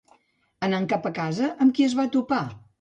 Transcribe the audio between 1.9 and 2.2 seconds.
es va